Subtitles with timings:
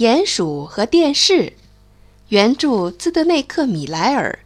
[0.00, 1.52] 鼹鼠和电视，
[2.28, 4.38] 原著兹德内克·米莱尔，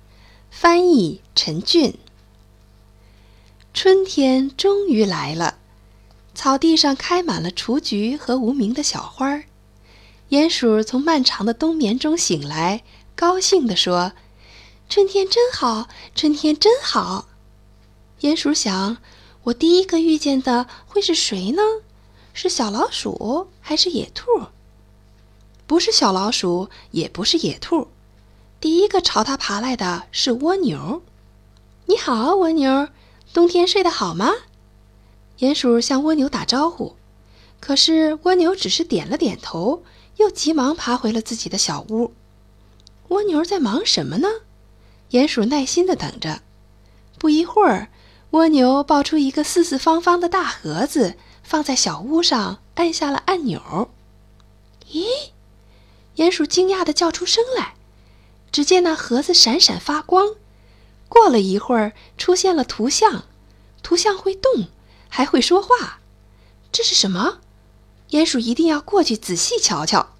[0.50, 1.96] 翻译陈俊。
[3.72, 5.58] 春天终于来了，
[6.34, 9.44] 草地上开满了雏菊和无名的小花儿。
[10.30, 12.82] 鼹鼠从漫长的冬眠中醒来，
[13.14, 14.10] 高兴地说
[14.90, 15.86] ：“春天真好，
[16.16, 17.28] 春天真好。”
[18.22, 18.96] 鼹鼠想
[19.44, 21.62] ：“我第一个遇见的会是谁呢？
[22.32, 24.24] 是小老鼠还是野兔？”
[25.66, 27.88] 不是小老鼠，也不是野兔，
[28.60, 31.02] 第一个朝它爬来的是蜗牛。
[31.86, 32.88] 你好，蜗牛，
[33.32, 34.30] 冬天睡得好吗？
[35.38, 36.96] 鼹鼠向蜗牛打招呼，
[37.60, 39.82] 可是蜗牛只是点了点头，
[40.18, 42.12] 又急忙爬回了自己的小屋。
[43.08, 44.28] 蜗牛在忙什么呢？
[45.10, 46.42] 鼹鼠耐心地等着。
[47.18, 47.88] 不一会儿，
[48.30, 53.90] 蜗牛抱出一个四四方方的大盒子，放在小屋上，按下了按钮。
[54.90, 55.04] 咦？
[56.16, 57.74] 鼹鼠惊讶地叫出声来，
[58.52, 60.34] 只见那盒子闪闪发光。
[61.08, 63.24] 过了一会儿，出现了图像，
[63.82, 64.68] 图像会动，
[65.08, 66.00] 还会说话。
[66.70, 67.38] 这是什么？
[68.10, 70.10] 鼹鼠一定要过去仔细瞧瞧。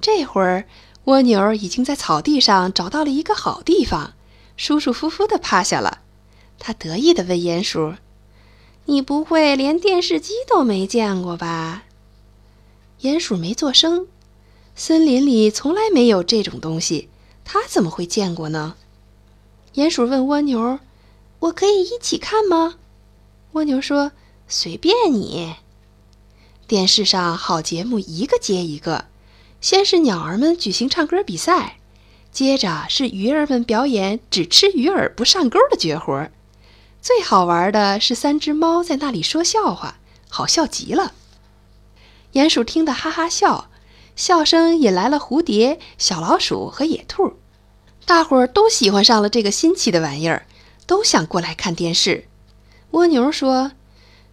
[0.00, 0.66] 这会儿，
[1.04, 4.14] 蜗牛已经在草地上找到了一个好地方，
[4.56, 6.00] 舒舒服服地趴下了。
[6.58, 7.94] 他得意地问鼹鼠
[8.86, 11.84] ：“你不会连电视机都没见过吧？”
[13.02, 14.08] 鼹鼠没做声。
[14.80, 17.08] 森林里从来没有这种东西，
[17.44, 18.76] 他怎么会见过呢？
[19.74, 20.78] 鼹鼠问蜗牛
[21.40, 22.76] ：“我可以一起看吗？”
[23.54, 24.12] 蜗牛说
[24.46, 25.56] ：“随便你。”
[26.68, 29.06] 电视上好节目一个接一个，
[29.60, 31.78] 先是鸟儿们举行唱歌比赛，
[32.30, 36.30] 接着是鱼儿们表演只吃鱼饵不上钩的绝活，
[37.02, 39.98] 最好玩的是三只猫在那里说笑话，
[40.28, 41.14] 好笑极了。
[42.34, 43.68] 鼹鼠听得哈哈笑。
[44.18, 47.34] 笑声引来了蝴蝶、小老鼠和野兔，
[48.04, 50.44] 大伙儿都喜欢上了这个新奇的玩意儿，
[50.88, 52.26] 都想过来看电视。
[52.90, 53.70] 蜗牛说：“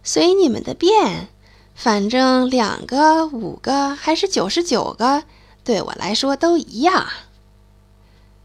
[0.02, 1.28] 随你们的便，
[1.76, 5.22] 反正两个、五个还是九十九个，
[5.62, 7.06] 对我来说都一样。”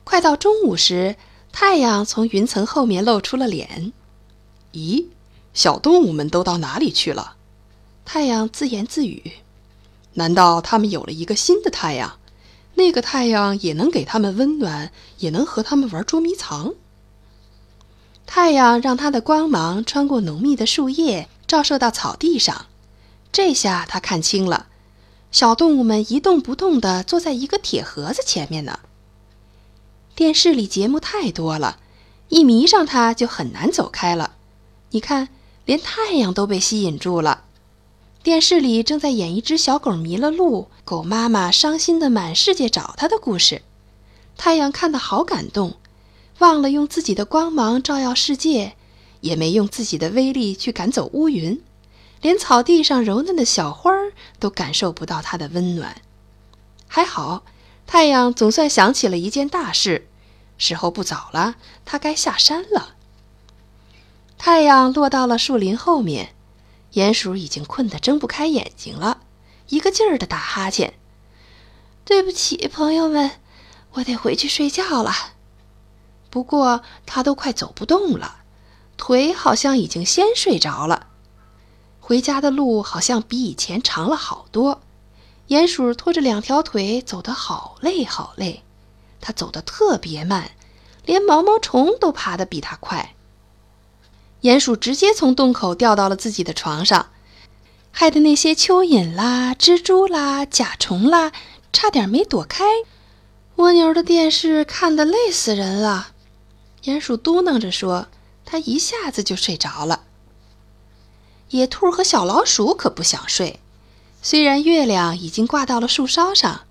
[0.06, 1.16] 快到中午时，
[1.52, 3.92] 太阳从云层后面露出了脸。
[4.74, 5.08] “咦，
[5.56, 7.38] 小动物们都到哪里去了？”
[8.06, 9.32] 太阳自言自语。
[10.14, 12.18] 难道他们有了一个新的太阳？
[12.76, 16.74] 那个太阳也能给他们温暖，也能和他们玩捉迷藏。
[18.26, 22.68] 太阳让它的光芒穿过浓密的树叶，照射到草地上。
[23.32, 24.68] 这下他看清了，
[25.32, 28.80] 小动物们一动不动地坐在一个铁盒子前面呢。
[30.16, 31.80] 电视里节目太多了，
[32.30, 34.36] 一迷上它就很难走开了。
[34.92, 35.30] 你看，
[35.66, 37.44] 连太阳都被吸引住了。
[38.24, 43.64] 电视里正在演一只小狗迷了路，狗妈妈伤心的满世界找它的故事。
[44.38, 45.78] 太阳看得好感动，
[46.38, 48.74] 忘了用自己的光芒照耀世界，
[49.22, 51.60] 也没用自己的威力去赶走乌云，
[52.22, 56.00] 连草地上柔嫩的小花儿都感受不到它的温暖。
[56.88, 57.42] 还好，
[57.88, 60.08] 太阳总算想起了一件大事：
[60.60, 61.56] 时候不早了，
[61.86, 62.94] 它该下山了。
[64.38, 66.36] 太阳落到了树林后面。
[66.94, 69.22] 鼹鼠已经困得睁不开眼睛了，
[69.70, 70.94] 一个劲儿的打哈欠。
[72.04, 73.32] 对不起，朋友们，
[73.94, 75.14] 我得回去睡觉了。
[76.30, 78.38] 不过他都快走不动了，
[78.98, 81.08] 腿好像已经先睡着了。
[82.00, 84.82] 回家的路好像比以前长了好多。
[85.48, 88.64] 鼹鼠拖着两条腿走得好累好累，
[89.20, 90.52] 它走得特别慢，
[91.06, 93.16] 连毛毛虫都爬得比它快。
[94.42, 97.12] 鼹鼠直接从洞口掉到了自己的床上，
[97.92, 101.32] 害得那些蚯蚓啦、蜘蛛啦、甲虫啦，
[101.72, 102.64] 差点没躲开。
[103.58, 106.14] 蜗牛的电视看得累死人了，
[106.84, 108.08] 鼹鼠嘟囔着说
[108.44, 110.06] ：“他一下子就睡着了。”
[111.52, 113.60] 野兔和小老鼠可不想睡，
[114.24, 116.62] 虽然月亮已经挂到了树梢上，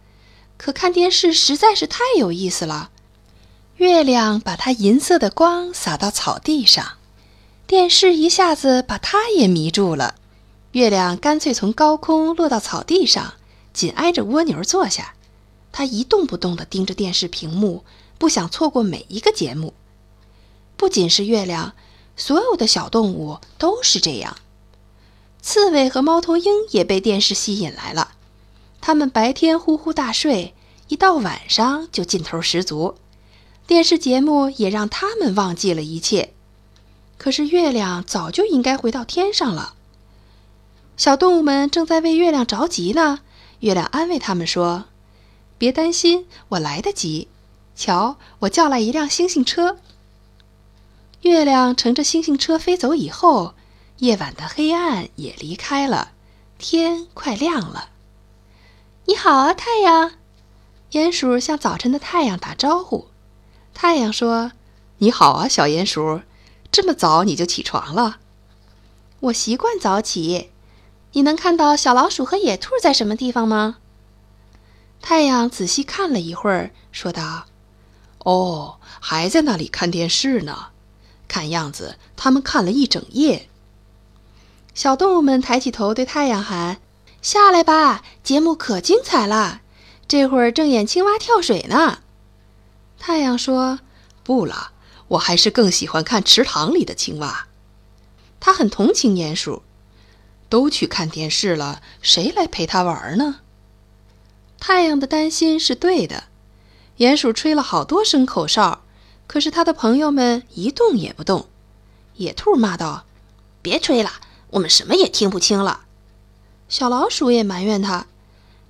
[0.56, 2.90] 可看电视实在是太有意思了。
[3.76, 6.94] 月亮把它银色的光洒到草地上。
[7.70, 10.16] 电视一下子把他也迷住了，
[10.72, 13.34] 月亮干脆从高空落到草地上，
[13.72, 15.14] 紧挨着蜗牛坐下。
[15.70, 17.84] 他一动不动地盯着电视屏幕，
[18.18, 19.72] 不想错过每一个节目。
[20.76, 21.74] 不仅是月亮，
[22.16, 24.36] 所有的小动物都是这样。
[25.40, 28.14] 刺猬和猫头鹰也被电视吸引来了，
[28.80, 30.54] 它们白天呼呼大睡，
[30.88, 32.96] 一到晚上就劲头十足。
[33.68, 36.32] 电视节目也让他们忘记了一切。
[37.20, 39.74] 可是月亮早就应该回到天上了。
[40.96, 43.18] 小动物们正在为月亮着急呢，
[43.58, 44.86] 月亮安慰他们说
[45.58, 47.28] ：“别担心，我来得及。
[47.76, 49.76] 瞧，我叫来一辆星星车。”
[51.20, 53.52] 月亮乘着星星车飞走以后，
[53.98, 56.12] 夜晚的黑暗也离开了，
[56.56, 57.90] 天快亮了。
[59.04, 60.12] 你好啊，太阳！
[60.92, 63.08] 鼹鼠向早晨的太阳打招呼。
[63.74, 64.52] 太阳说
[64.96, 66.22] ：“你好啊，小鼹鼠，
[66.70, 68.18] 这么早你就起床了？
[69.20, 70.50] 我习惯早起。
[71.12, 73.78] 你能看到小老鼠和野兔在什么地方吗？”
[75.02, 77.46] 太阳仔细看了一会儿，说道
[78.24, 80.68] ：“哦，还在那里看电视呢。”
[81.26, 83.48] 看样子，他们看了一整夜。
[84.74, 86.80] 小动物们抬起头，对太阳喊
[87.22, 89.60] ：“下来吧，节目可精彩了！
[90.06, 91.98] 这会儿正演青蛙跳水呢。”
[92.98, 93.80] 太阳说
[94.22, 94.72] ：“不了，
[95.10, 97.46] 我还是更喜欢看池塘里的青蛙。”
[98.40, 99.62] 他很同情鼹鼠。
[100.48, 103.42] 都去看电视了，谁来陪他玩呢？
[104.58, 106.24] 太阳的担心是对的。
[106.98, 108.82] 鼹鼠吹了好多声口哨。
[109.28, 111.46] 可是他的朋友们一动也不动。
[112.16, 113.04] 野兔骂道
[113.62, 114.10] ：“别吹了，
[114.50, 115.84] 我们什么也听不清了。”
[116.68, 118.08] 小老鼠也埋怨他：“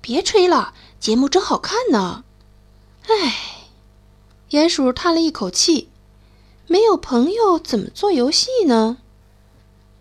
[0.01, 2.23] 别吹了，节目真好看呢。”
[3.09, 3.69] 唉，
[4.51, 5.89] 鼹鼠叹了一口气
[6.71, 8.99] ：“没有朋友怎么做游戏呢？”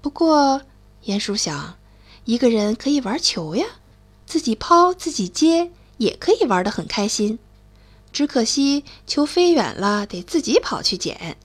[0.01, 0.63] 不过，
[1.05, 1.77] 鼹鼠想，
[2.27, 3.67] 一个人可以玩球呀，
[4.25, 7.41] 自己抛自己接，也可以玩得很开心。
[8.13, 11.37] 只可惜球飞远了，得自己跑去捡。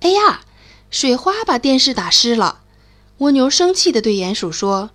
[0.00, 0.42] 哎呀，
[0.90, 2.60] 水花把电视打湿了。
[3.18, 4.90] 蜗牛生气地对鼹鼠说：“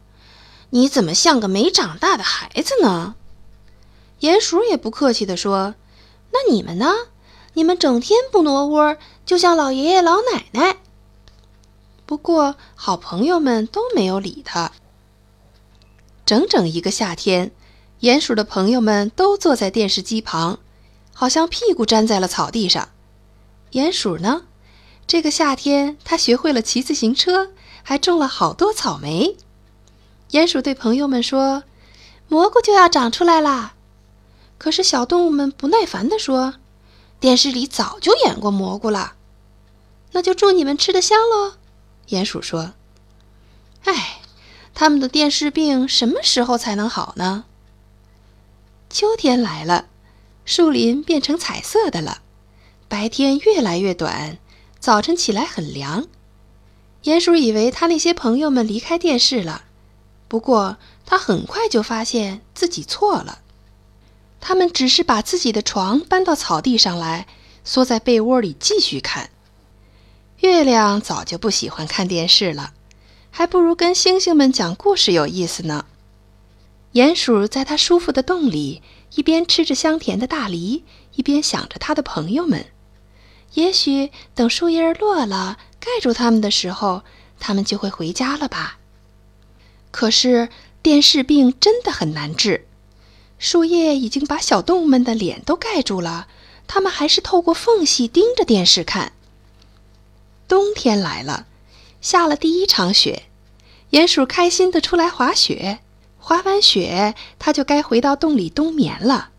[0.71, 3.15] 你怎么像个没长大的孩子呢？”
[4.21, 5.75] 鼹鼠也不客气地说
[6.31, 6.93] ：“那你们呢？
[7.53, 10.77] 你们整天不挪窝，就像老爷爷老奶奶。”
[12.05, 14.71] 不过，好朋友们都没有理他。
[16.25, 17.51] 整整一个夏天，
[18.01, 20.59] 鼹鼠的朋友们都坐在电视机旁。
[21.13, 22.89] 好像屁股粘在了草地上。
[23.73, 24.43] 鼹鼠呢？
[25.05, 27.51] 这个夏天，它学会了骑自行车，
[27.83, 29.37] 还种了好多草莓。
[30.31, 31.63] 鼹鼠对朋友们说
[32.27, 33.73] ：“蘑菇就要长出来啦！”
[34.57, 36.55] 可是小动物们不耐烦地说
[37.21, 39.13] ：“电视里早就演过蘑菇了。”
[40.11, 41.53] 那就祝你们吃得香喽。
[42.09, 42.73] 鼹鼠说
[43.85, 44.19] ：“哎，
[44.73, 47.45] 他们的电视病什么时候才能好呢？”
[48.91, 49.85] 秋天来了。
[50.43, 52.23] 树林变成彩色的了，
[52.89, 54.39] 白天越来越短，
[54.79, 56.07] 早晨起来很凉。
[57.03, 59.65] 鼹鼠以为他那些朋友们离开电视了，
[60.27, 63.40] 不过他很快就发现自己错了。
[64.41, 67.27] 他们只是把自己的床搬到草地上来，
[67.63, 69.29] 缩在被窝里继续看。
[70.39, 72.73] 月亮早就不喜欢看电视了，
[73.29, 75.85] 还不如跟星星们讲故事有意思呢。
[76.93, 78.81] 鼹鼠在它舒服的洞里。
[79.15, 80.85] 一边吃着香甜的大梨，
[81.15, 82.67] 一边想着它的朋友们。
[83.55, 87.03] 也许等树叶落了，盖住它们的时候，
[87.37, 88.77] 它们就会回家了吧。
[89.91, 90.47] 可是
[90.81, 92.65] 电视病真的很难治，
[93.41, 96.27] 树叶已经把小动物们的脸都盖住了，
[96.67, 99.13] 他们还是透过缝隙盯着电视看。
[100.47, 101.47] 冬天来了，
[102.01, 103.23] 下了第一场雪，
[103.89, 105.79] 鼹鼠开心地出来滑雪。
[106.19, 109.31] 滑完雪，它就该回到洞里冬眠了。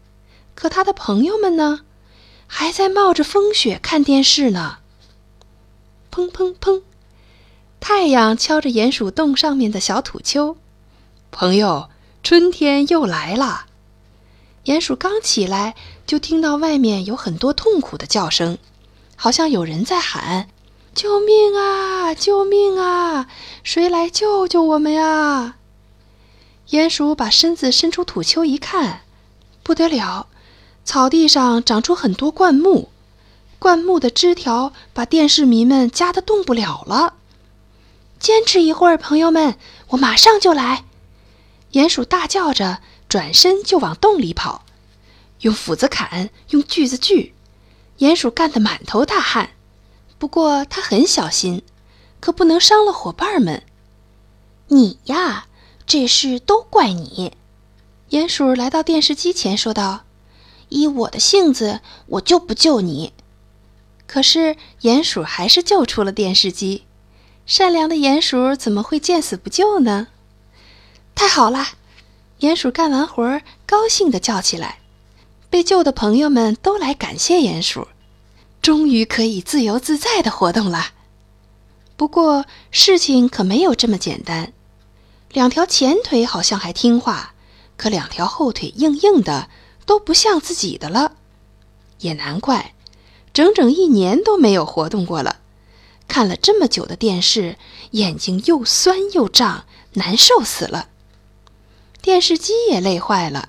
[0.57, 1.83] 可它的朋友们呢？
[2.49, 4.79] 还在冒着风雪看电视呢。
[6.11, 6.83] 砰砰砰！
[7.79, 10.57] 太阳敲着鼹鼠洞上面的小土丘。
[11.31, 11.89] 朋友，
[12.25, 13.67] 春天又来了。
[14.67, 15.75] 鼹鼠刚起来，
[16.07, 18.59] 就听到外面有很多痛苦的叫声，
[19.17, 20.49] 好像有人在喊
[20.95, 22.15] ：“救命啊！
[22.15, 23.27] 救命啊！
[23.65, 25.57] 谁来救救我们呀？”
[26.71, 29.01] 鼹鼠把身子伸出土丘一看，
[29.65, 30.29] 不得了，
[30.85, 32.91] 草地上长出很多灌木，
[33.59, 37.15] 灌木的枝条把电视迷们夹得动不了了。
[38.21, 40.85] 坚持一会儿，朋友们，我马上就来！
[41.73, 42.79] 鼹鼠大叫着，
[43.13, 44.65] 转身就往洞里跑，
[45.41, 47.35] 用斧子砍，用锯子锯，
[47.99, 49.51] 鼹鼠干得满头大汗。
[50.19, 51.63] 不过他很小心，
[52.21, 53.65] 可不能伤了伙伴们。
[54.69, 55.45] 你呀！
[55.85, 57.37] 这事都怪你，
[58.13, 60.05] 鼹鼠来到电视机前说道
[60.71, 63.13] ：“依我的性子，我就不救你。”
[64.09, 66.85] 可是鼹鼠还是救出了电视机。
[67.45, 70.09] 善良的鼹鼠怎么会见死不救呢？
[71.15, 71.73] 太好了！
[72.43, 74.81] 鼹鼠干完活儿，高兴地叫起来。
[75.49, 77.87] 被救的朋友们都来感谢鼹鼠，
[78.61, 80.87] 终于可以自由自在地活动了。
[81.97, 84.53] 不过事情可没有这么简单。
[85.31, 87.33] 两条前腿好像还听话，
[87.77, 89.49] 可两条后腿硬硬的，
[89.87, 91.13] 都不像自己的了。
[92.01, 92.75] 也难怪，
[93.33, 95.37] 整整一年都没有活动过了。
[96.09, 97.57] 看了这么久的电视，
[97.93, 100.89] 眼睛又酸又胀，难受死了。
[102.03, 103.49] 电视机也累坏了，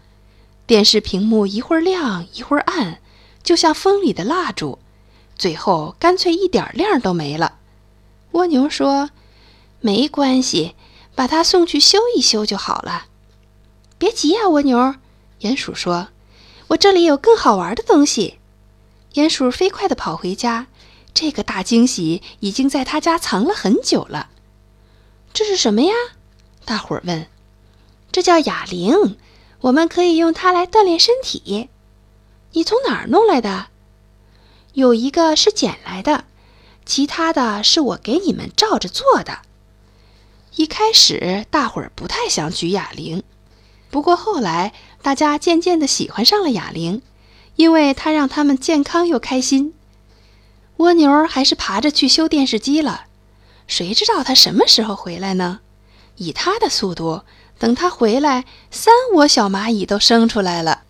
[0.67, 3.01] 电视屏幕一会儿亮一会儿暗，
[3.41, 4.77] 就像风里的蜡烛，
[5.35, 7.57] 最后干脆一点亮都没了。
[8.33, 9.09] 蜗牛说
[9.81, 10.75] ：“没关系，
[11.15, 13.07] 把它送去修一修就好了。”
[13.97, 14.95] 别急呀，蜗牛。
[15.41, 16.09] 鼹鼠说
[16.69, 18.37] ：“我这里有更好玩的东西。”
[19.15, 20.67] 鼹鼠飞快地跑回家，
[21.11, 24.29] 这个大惊喜已经在他家藏了很久了。
[25.33, 25.93] 这是什么呀？
[26.63, 27.27] 大伙儿问。
[28.13, 29.17] 这叫哑铃，
[29.61, 31.67] 我们可以用它来锻炼身体。
[32.51, 33.69] 你从哪儿弄来的？
[34.73, 36.25] 有一个是捡来的，
[36.85, 39.39] 其他的是我给你们照着做的。
[40.57, 43.23] 一开始大伙儿不太想举哑铃，
[43.89, 47.01] 不过后来大家渐渐的喜欢上了哑铃，
[47.55, 49.73] 因为它让他们健康又开心。
[50.77, 53.05] 蜗牛还是爬着去修电视机了，
[53.65, 55.61] 谁知道它什么时候回来呢？
[56.17, 57.23] 以它的速度。
[57.63, 60.82] 等他回来，三窝小蚂蚁都生出来了。